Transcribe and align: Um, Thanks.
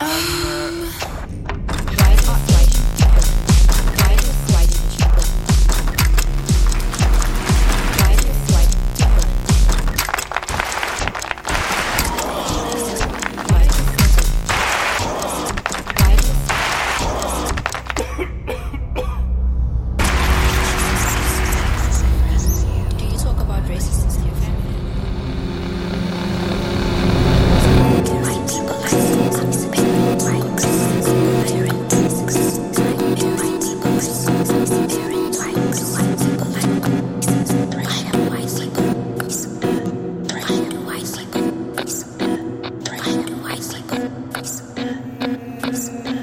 Um, 0.00 0.30
Thanks. 45.72 46.19